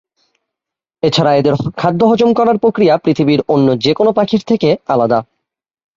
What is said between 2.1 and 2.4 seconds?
হজম